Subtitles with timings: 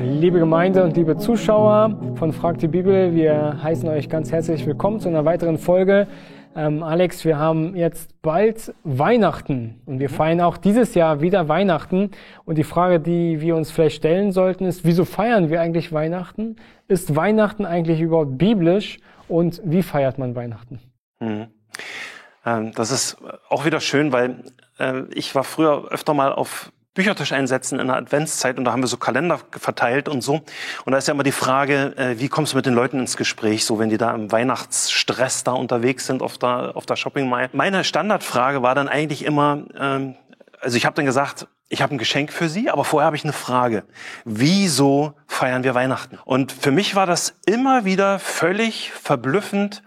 [0.00, 5.00] Liebe Gemeinde und liebe Zuschauer von Frag die Bibel, wir heißen euch ganz herzlich willkommen
[5.00, 6.06] zu einer weiteren Folge.
[6.54, 12.12] Ähm, Alex, wir haben jetzt bald Weihnachten und wir feiern auch dieses Jahr wieder Weihnachten.
[12.44, 16.56] Und die Frage, die wir uns vielleicht stellen sollten, ist, wieso feiern wir eigentlich Weihnachten?
[16.86, 20.78] Ist Weihnachten eigentlich überhaupt biblisch und wie feiert man Weihnachten?
[21.18, 21.48] Mhm.
[22.46, 23.16] Ähm, das ist
[23.48, 24.44] auch wieder schön, weil
[24.78, 28.82] äh, ich war früher öfter mal auf Büchertisch einsetzen in der Adventszeit und da haben
[28.82, 30.40] wir so Kalender verteilt und so.
[30.84, 33.16] Und da ist ja immer die Frage, äh, wie kommst du mit den Leuten ins
[33.16, 37.50] Gespräch, so wenn die da im Weihnachtsstress da unterwegs sind auf der, auf der Shoppingmeile.
[37.52, 40.16] Meine Standardfrage war dann eigentlich immer, ähm,
[40.60, 43.22] also ich habe dann gesagt, ich habe ein Geschenk für Sie, aber vorher habe ich
[43.22, 43.84] eine Frage.
[44.24, 46.18] Wieso feiern wir Weihnachten?
[46.24, 49.84] Und für mich war das immer wieder völlig verblüffend,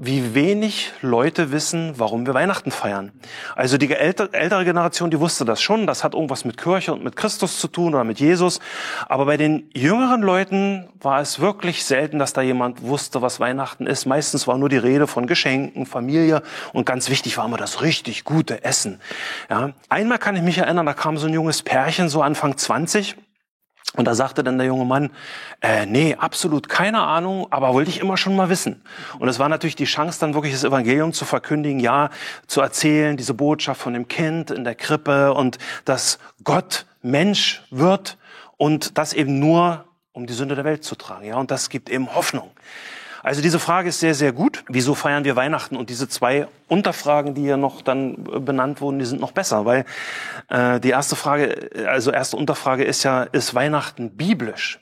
[0.00, 3.12] wie wenig Leute wissen, warum wir Weihnachten feiern.
[3.56, 7.16] Also die ältere Generation, die wusste das schon, das hat irgendwas mit Kirche und mit
[7.16, 8.60] Christus zu tun oder mit Jesus.
[9.08, 13.86] Aber bei den jüngeren Leuten war es wirklich selten, dass da jemand wusste, was Weihnachten
[13.86, 14.06] ist.
[14.06, 18.24] Meistens war nur die Rede von Geschenken, Familie und ganz wichtig war immer das richtig
[18.24, 19.00] gute Essen.
[19.50, 19.70] Ja.
[19.88, 23.16] Einmal kann ich mich erinnern, da kam so ein junges Pärchen, so Anfang 20,
[23.94, 25.10] und da sagte dann der junge Mann,
[25.60, 28.82] äh, nee, absolut keine Ahnung, aber wollte ich immer schon mal wissen.
[29.18, 32.10] Und es war natürlich die Chance, dann wirklich das Evangelium zu verkündigen, ja,
[32.46, 38.18] zu erzählen, diese Botschaft von dem Kind in der Krippe und dass Gott Mensch wird
[38.56, 41.24] und das eben nur, um die Sünde der Welt zu tragen.
[41.24, 42.50] Ja, und das gibt eben Hoffnung.
[43.22, 44.64] Also diese Frage ist sehr, sehr gut.
[44.68, 45.76] Wieso feiern wir Weihnachten?
[45.76, 49.64] Und diese zwei Unterfragen, die hier noch dann äh, benannt wurden, die sind noch besser,
[49.64, 49.84] weil
[50.48, 54.80] äh, die erste Frage, äh, also erste Unterfrage ist ja, ist Weihnachten biblisch?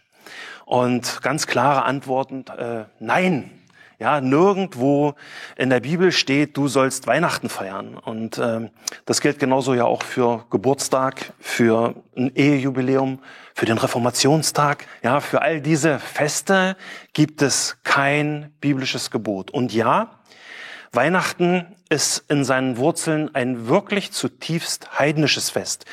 [0.65, 3.51] Und ganz klare Antworten, äh, nein.
[3.98, 5.14] Ja, nirgendwo
[5.56, 7.97] in der Bibel steht, du sollst Weihnachten feiern.
[7.97, 8.70] Und ähm,
[9.06, 13.20] das gilt genauso ja auch für Geburtstag, für ein Ehejubiläum,
[13.55, 14.86] für den Reformationstag.
[15.03, 16.77] Ja, für all diese Feste
[17.14, 19.50] gibt es kein biblisches Gebot.
[19.50, 20.10] Und ja,
[20.92, 25.84] Weihnachten ist in seinen Wurzeln ein wirklich zutiefst heidnisches Fest,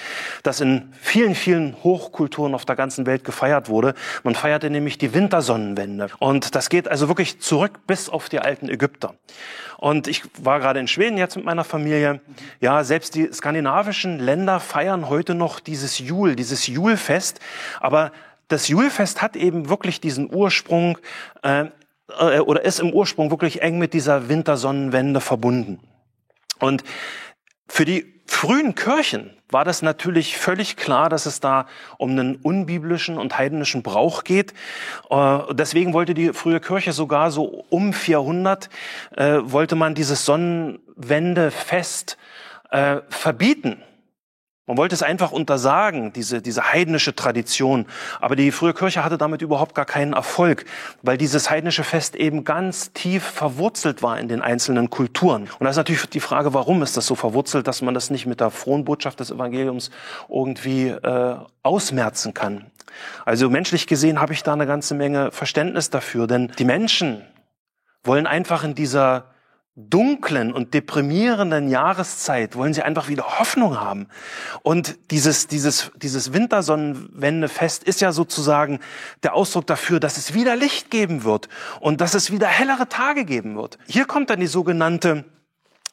[0.41, 3.93] das in vielen, vielen Hochkulturen auf der ganzen Welt gefeiert wurde.
[4.23, 6.09] Man feierte nämlich die Wintersonnenwende.
[6.19, 9.15] Und das geht also wirklich zurück bis auf die alten Ägypter.
[9.77, 12.21] Und ich war gerade in Schweden jetzt mit meiner Familie.
[12.59, 17.39] Ja, selbst die skandinavischen Länder feiern heute noch dieses Jul, dieses Julfest.
[17.81, 18.11] Aber
[18.47, 20.97] das Julfest hat eben wirklich diesen Ursprung
[21.41, 21.65] äh,
[22.19, 25.79] äh, oder ist im Ursprung wirklich eng mit dieser Wintersonnenwende verbunden.
[26.59, 26.83] Und
[27.67, 33.17] für die frühen Kirchen war das natürlich völlig klar, dass es da um einen unbiblischen
[33.17, 34.53] und heidnischen Brauch geht.
[35.09, 38.69] Äh, deswegen wollte die frühe Kirche sogar so um 400
[39.15, 42.17] äh, wollte man dieses Sonnenwendefest
[43.09, 43.83] verbieten.
[44.65, 47.85] Man wollte es einfach untersagen, diese, diese heidnische Tradition.
[48.21, 50.63] Aber die frühe Kirche hatte damit überhaupt gar keinen Erfolg,
[51.01, 55.49] weil dieses heidnische Fest eben ganz tief verwurzelt war in den einzelnen Kulturen.
[55.59, 58.25] Und da ist natürlich die Frage, warum ist das so verwurzelt, dass man das nicht
[58.25, 59.91] mit der frohen Botschaft des Evangeliums
[60.29, 62.71] irgendwie äh, ausmerzen kann.
[63.25, 67.21] Also menschlich gesehen habe ich da eine ganze Menge Verständnis dafür, denn die Menschen
[68.05, 69.32] wollen einfach in dieser
[69.75, 74.07] dunklen und deprimierenden Jahreszeit wollen sie einfach wieder Hoffnung haben.
[74.61, 78.79] Und dieses, dieses, dieses Wintersonnenwendefest ist ja sozusagen
[79.23, 83.25] der Ausdruck dafür, dass es wieder Licht geben wird und dass es wieder hellere Tage
[83.25, 83.79] geben wird.
[83.87, 85.25] Hier kommt dann die sogenannte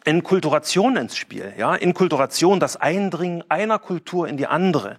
[0.04, 1.54] Inkulturation ins Spiel.
[1.56, 4.98] Ja, Inkulturation, das Eindringen einer Kultur in die andere.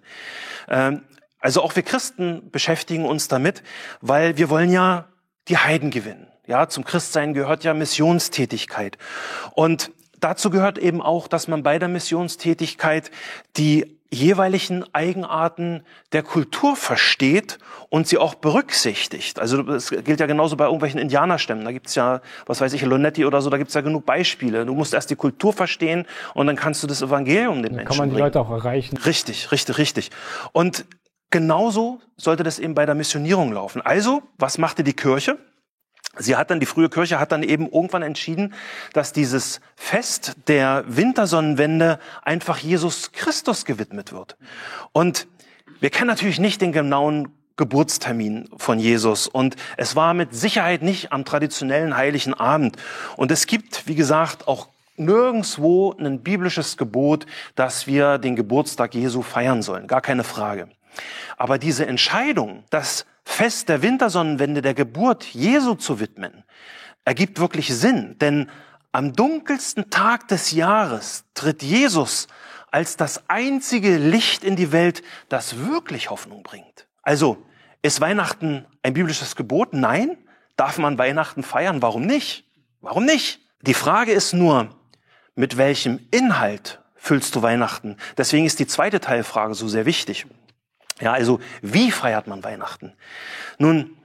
[0.67, 1.03] Ähm,
[1.39, 3.61] also auch wir Christen beschäftigen uns damit,
[3.99, 5.05] weil wir wollen ja
[5.47, 6.30] die Heiden gewinnen.
[6.47, 8.97] Ja, zum Christsein gehört ja Missionstätigkeit.
[9.53, 13.11] Und dazu gehört eben auch, dass man bei der Missionstätigkeit
[13.57, 17.59] die jeweiligen Eigenarten der Kultur versteht
[17.89, 19.39] und sie auch berücksichtigt.
[19.39, 21.63] Also das gilt ja genauso bei irgendwelchen Indianerstämmen.
[21.63, 24.65] Da gibt's ja, was weiß ich, Lonetti oder so, da gibt's ja genug Beispiele.
[24.65, 27.87] Du musst erst die Kultur verstehen und dann kannst du das Evangelium den dann Menschen
[27.87, 28.25] kann man die bringen.
[28.25, 28.97] Leute auch erreichen.
[28.97, 30.11] Richtig, richtig, richtig.
[30.51, 30.85] Und
[31.29, 33.81] genauso sollte das eben bei der Missionierung laufen.
[33.81, 35.37] Also, was machte die Kirche?
[36.17, 38.53] Sie hat dann, die frühe Kirche hat dann eben irgendwann entschieden,
[38.93, 44.35] dass dieses Fest der Wintersonnenwende einfach Jesus Christus gewidmet wird.
[44.91, 45.27] Und
[45.79, 51.11] wir kennen natürlich nicht den genauen Geburtstermin von Jesus und es war mit Sicherheit nicht
[51.11, 52.75] am traditionellen heiligen Abend.
[53.17, 57.25] Und es gibt, wie gesagt, auch nirgendswo ein biblisches Gebot,
[57.55, 59.87] dass wir den Geburtstag Jesu feiern sollen.
[59.87, 60.69] Gar keine Frage.
[61.37, 66.43] Aber diese Entscheidung, dass Fest der Wintersonnenwende der Geburt Jesu zu widmen,
[67.05, 68.49] ergibt wirklich Sinn, denn
[68.91, 72.27] am dunkelsten Tag des Jahres tritt Jesus
[72.71, 76.87] als das einzige Licht in die Welt, das wirklich Hoffnung bringt.
[77.01, 77.45] Also,
[77.83, 79.73] Ist Weihnachten ein biblisches Gebot?
[79.73, 80.17] Nein.
[80.55, 81.81] Darf man Weihnachten feiern?
[81.81, 82.45] Warum nicht?
[82.81, 83.39] Warum nicht?
[83.61, 84.69] Die Frage ist nur,
[85.35, 87.97] mit welchem Inhalt füllst du Weihnachten?
[88.17, 90.27] Deswegen ist die zweite Teilfrage so sehr wichtig.
[91.01, 92.93] Ja, also wie feiert man Weihnachten?
[93.57, 93.97] Nun,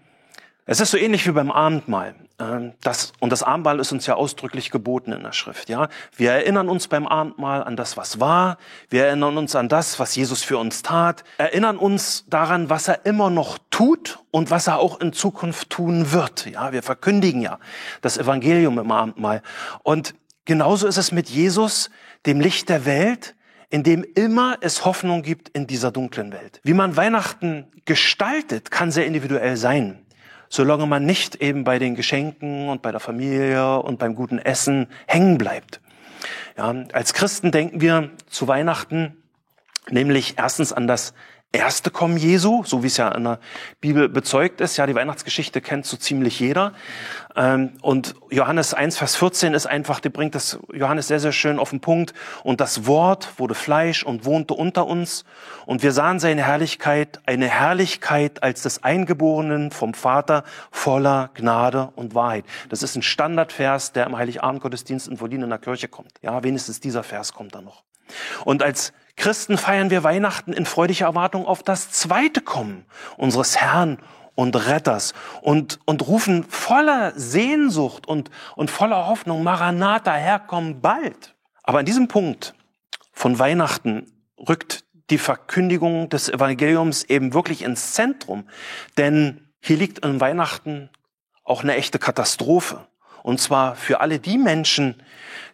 [0.69, 2.16] es ist so ähnlich wie beim Abendmahl.
[2.40, 5.69] Ähm, das, und das Abendmahl ist uns ja ausdrücklich geboten in der Schrift.
[5.69, 8.58] Ja, wir erinnern uns beim Abendmahl an das, was war.
[8.90, 11.22] Wir erinnern uns an das, was Jesus für uns tat.
[11.38, 16.10] Erinnern uns daran, was er immer noch tut und was er auch in Zukunft tun
[16.10, 16.46] wird.
[16.46, 17.60] Ja, wir verkündigen ja
[18.00, 19.42] das Evangelium im Abendmahl.
[19.84, 20.16] Und
[20.46, 21.90] genauso ist es mit Jesus,
[22.26, 23.36] dem Licht der Welt,
[23.70, 26.60] in dem immer es Hoffnung gibt in dieser dunklen Welt.
[26.62, 30.06] Wie man Weihnachten gestaltet, kann sehr individuell sein
[30.48, 34.88] solange man nicht eben bei den Geschenken und bei der Familie und beim guten Essen
[35.06, 35.80] hängen bleibt.
[36.56, 39.16] Ja, als Christen denken wir zu Weihnachten
[39.90, 41.14] nämlich erstens an das
[41.52, 43.40] erste Kommen Jesu, so wie es ja in der
[43.80, 44.76] Bibel bezeugt ist.
[44.76, 46.72] Ja, die Weihnachtsgeschichte kennt so ziemlich jeder.
[47.37, 51.59] Ähm, und Johannes 1, Vers 14 ist einfach, die bringt das Johannes sehr, sehr schön
[51.59, 52.15] auf den Punkt.
[52.43, 55.25] Und das Wort wurde Fleisch und wohnte unter uns.
[55.67, 62.15] Und wir sahen seine Herrlichkeit, eine Herrlichkeit als des Eingeborenen vom Vater voller Gnade und
[62.15, 62.44] Wahrheit.
[62.71, 66.12] Das ist ein Standardvers, der im Heiligabend-Gottesdienst in Wolin in der Kirche kommt.
[66.23, 67.83] Ja, wenigstens dieser Vers kommt da noch.
[68.44, 72.85] Und als Christen feiern wir Weihnachten in freudiger Erwartung auf das zweite Kommen
[73.17, 73.99] unseres Herrn
[74.37, 81.35] und Retters und, und rufen voller Sehnsucht und, und voller Hoffnung, Maranatha, Herr, komm bald.
[81.65, 82.55] Aber an diesem Punkt
[83.12, 84.12] von Weihnachten
[84.49, 88.49] rückt die Verkündigung des Evangeliums eben wirklich ins Zentrum.
[88.99, 90.91] Denn hier liegt in Weihnachten
[91.43, 92.87] auch eine echte Katastrophe.
[93.23, 95.03] Und zwar für alle die Menschen,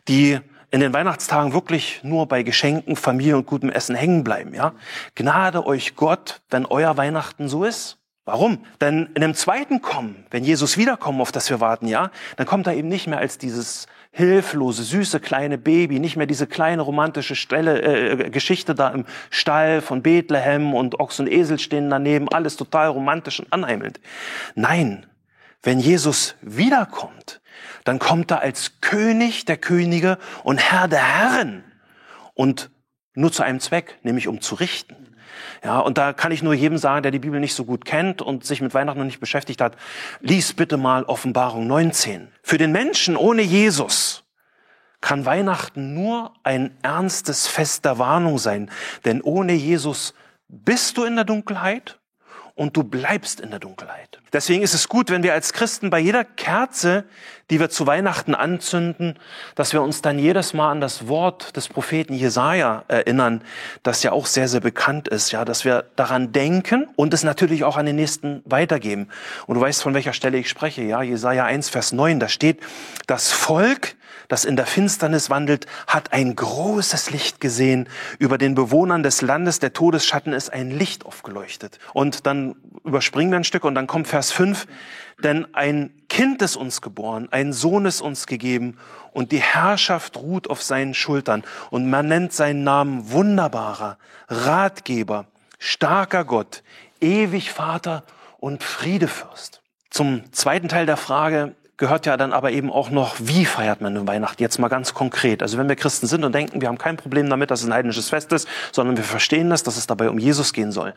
[0.09, 0.39] die
[0.71, 4.73] in den Weihnachtstagen wirklich nur bei Geschenken, Familie und gutem Essen hängen bleiben, ja?
[5.15, 7.99] Gnade euch Gott, wenn euer Weihnachten so ist.
[8.25, 8.65] Warum?
[8.81, 12.69] Denn in dem zweiten Kommen, wenn Jesus wiederkommt, auf das wir warten, ja, dann kommt
[12.69, 17.35] er eben nicht mehr als dieses hilflose, süße kleine Baby, nicht mehr diese kleine romantische
[17.35, 22.57] Stelle, äh, Geschichte da im Stall von Bethlehem und Ochs und Esel stehen daneben, alles
[22.57, 24.01] total romantisch und anheimelnd.
[24.55, 25.07] Nein,
[25.63, 27.41] wenn Jesus wiederkommt,
[27.85, 31.65] dann kommt er als König der Könige und Herr der Herren
[32.35, 32.71] und
[33.15, 35.12] nur zu einem Zweck, nämlich um zu richten.
[35.65, 38.23] Ja, und da kann ich nur jedem sagen, der die Bibel nicht so gut kennt
[38.23, 39.77] und sich mit Weihnachten noch nicht beschäftigt hat,
[40.21, 42.29] lies bitte mal Offenbarung 19.
[42.43, 44.25] Für den Menschen ohne Jesus
[45.01, 48.71] kann Weihnachten nur ein ernstes Fest der Warnung sein,
[49.05, 50.15] denn ohne Jesus
[50.49, 51.99] bist du in der Dunkelheit
[52.55, 54.21] und du bleibst in der Dunkelheit.
[54.33, 57.05] Deswegen ist es gut, wenn wir als Christen bei jeder Kerze,
[57.53, 59.19] die wir zu Weihnachten anzünden,
[59.57, 63.45] dass wir uns dann jedes Mal an das Wort des Propheten Jesaja erinnern,
[63.83, 67.65] das ja auch sehr, sehr bekannt ist, ja, dass wir daran denken und es natürlich
[67.65, 69.09] auch an den Nächsten weitergeben.
[69.47, 72.59] Und du weißt, von welcher Stelle ich spreche, ja, Jesaja 1, Vers 9, da steht,
[73.07, 73.97] das Volk,
[74.29, 77.87] das in der Finsternis wandelt, hat ein großes Licht gesehen.
[78.19, 81.79] Über den Bewohnern des Landes der Todesschatten ist ein Licht aufgeleuchtet.
[81.93, 84.67] Und dann überspringen wir ein Stück und dann kommt Vers 5.
[85.23, 88.77] Denn ein Kind ist uns geboren, ein Sohn ist uns gegeben
[89.13, 91.43] und die Herrschaft ruht auf seinen Schultern.
[91.71, 93.97] Und man nennt seinen Namen wunderbarer,
[94.29, 95.27] Ratgeber,
[95.59, 96.63] starker Gott,
[97.01, 98.05] ewig Vater
[98.39, 99.63] und Friedefürst.
[99.91, 103.97] Zum zweiten Teil der Frage, gehört ja dann aber eben auch noch, wie feiert man
[103.97, 104.41] eine Weihnacht?
[104.41, 105.43] Jetzt mal ganz konkret.
[105.43, 107.75] Also wenn wir Christen sind und denken, wir haben kein Problem damit, dass es ein
[107.75, 110.95] heidnisches Fest ist, sondern wir verstehen das, dass es dabei um Jesus gehen soll.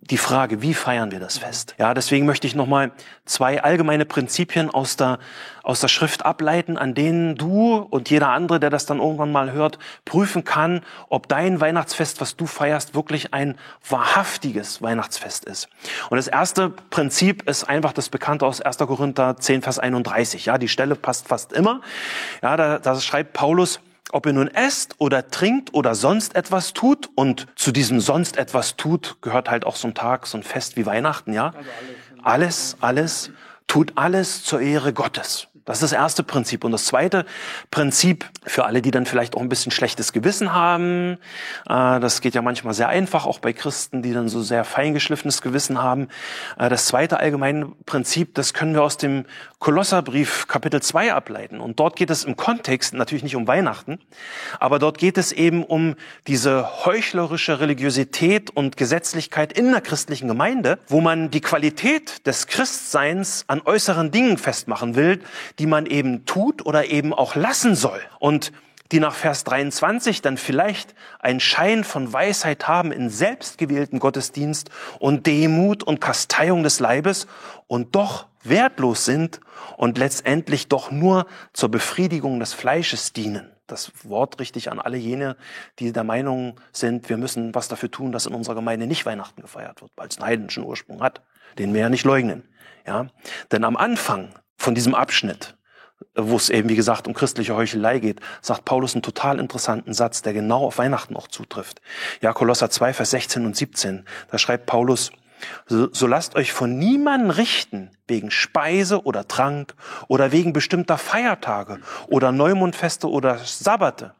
[0.00, 1.74] Die Frage, wie feiern wir das Fest?
[1.78, 2.92] Ja, deswegen möchte ich nochmal
[3.24, 5.18] zwei allgemeine Prinzipien aus der,
[5.64, 9.52] aus der Schrift ableiten, an denen du und jeder andere, der das dann irgendwann mal
[9.52, 13.58] hört, prüfen kann, ob dein Weihnachtsfest, was du feierst, wirklich ein
[13.88, 15.68] wahrhaftiges Weihnachtsfest ist.
[16.10, 18.78] Und das erste Prinzip ist einfach das Bekannte aus 1.
[18.78, 20.17] Korinther 10, Vers 31.
[20.18, 20.46] 30.
[20.46, 21.80] Ja, die Stelle passt fast immer.
[22.42, 27.08] Ja, da, da schreibt Paulus, ob ihr nun esst oder trinkt oder sonst etwas tut
[27.14, 30.76] und zu diesem sonst etwas tut gehört halt auch so ein Tag, so ein Fest
[30.76, 31.52] wie Weihnachten, ja.
[31.54, 31.70] Also
[32.22, 33.30] alles, alles,
[33.66, 35.48] tut alles zur Ehre Gottes.
[35.68, 36.64] Das ist das erste Prinzip.
[36.64, 37.26] Und das zweite
[37.70, 41.18] Prinzip für alle, die dann vielleicht auch ein bisschen schlechtes Gewissen haben,
[41.68, 45.42] äh, das geht ja manchmal sehr einfach, auch bei Christen, die dann so sehr feingeschliffenes
[45.42, 46.08] Gewissen haben.
[46.58, 49.26] Äh, das zweite allgemeine Prinzip, das können wir aus dem
[49.58, 51.60] Kolosserbrief Kapitel 2 ableiten.
[51.60, 53.98] Und dort geht es im Kontext natürlich nicht um Weihnachten,
[54.60, 55.96] aber dort geht es eben um
[56.26, 63.44] diese heuchlerische Religiosität und Gesetzlichkeit in der christlichen Gemeinde, wo man die Qualität des Christseins
[63.48, 65.20] an äußeren Dingen festmachen will,
[65.58, 68.00] die man eben tut oder eben auch lassen soll.
[68.18, 68.52] Und
[68.92, 75.26] die nach Vers 23 dann vielleicht einen Schein von Weisheit haben in selbstgewählten Gottesdienst und
[75.26, 77.26] Demut und Kasteiung des Leibes
[77.66, 79.40] und doch wertlos sind
[79.76, 83.50] und letztendlich doch nur zur Befriedigung des Fleisches dienen.
[83.66, 85.36] Das Wort richtig an alle jene,
[85.78, 89.42] die der Meinung sind, wir müssen was dafür tun, dass in unserer Gemeinde nicht Weihnachten
[89.42, 91.20] gefeiert wird, weil es einen heidnischen Ursprung hat.
[91.58, 92.48] Den wir ja nicht leugnen.
[92.86, 93.08] Ja?
[93.52, 95.54] Denn am Anfang von diesem Abschnitt
[96.14, 100.22] wo es eben, wie gesagt, um christliche Heuchelei geht, sagt Paulus einen total interessanten Satz,
[100.22, 101.80] der genau auf Weihnachten auch zutrifft.
[102.20, 105.10] Ja, Kolosser 2, Vers 16 und 17, da schreibt Paulus,
[105.66, 109.74] so, so lasst euch von niemandem richten wegen Speise oder Trank
[110.08, 114.14] oder wegen bestimmter Feiertage oder Neumondfeste oder Sabbate,